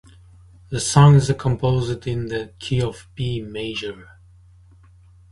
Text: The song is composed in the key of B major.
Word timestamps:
The 0.69 0.79
song 0.79 1.13
is 1.17 1.31
composed 1.37 2.07
in 2.07 2.25
the 2.29 2.53
key 2.57 2.81
of 2.81 3.07
B 3.13 3.39
major. 3.39 4.09